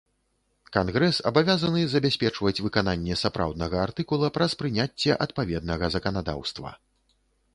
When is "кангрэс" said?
0.77-1.17